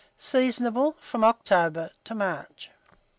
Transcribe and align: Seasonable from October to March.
Seasonable 0.17 0.93
from 0.97 1.23
October 1.23 1.91
to 2.05 2.15
March. 2.15 2.71